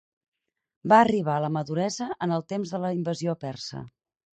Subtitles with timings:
[0.93, 3.89] Va arribar a la maduresa en el temps de la invasió persa.